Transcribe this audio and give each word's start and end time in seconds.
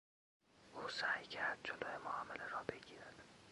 او 0.73 0.87
سعی 0.89 1.25
کرد 1.25 1.59
جلو 1.63 1.79
معامله 2.03 2.47
را 2.47 2.63
بگیرد. 2.69 3.23